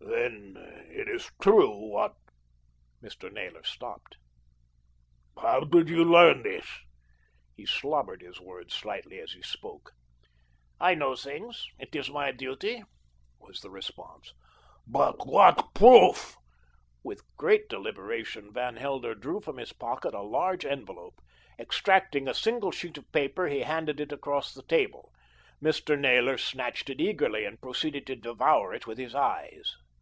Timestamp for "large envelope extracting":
20.22-22.26